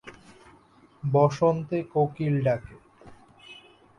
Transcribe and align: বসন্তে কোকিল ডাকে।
বসন্তে 1.03 1.77
কোকিল 1.93 2.35
ডাকে। 2.45 2.75